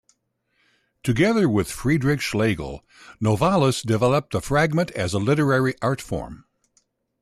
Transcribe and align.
Together 1.03 1.47
with 1.47 1.69
Friedrich 1.69 2.21
Schlegel, 2.21 2.83
Novalis 3.23 3.83
developed 3.83 4.33
the 4.33 4.41
fragment 4.41 4.89
as 4.93 5.13
a 5.13 5.19
literary 5.19 5.75
artform. 5.75 6.45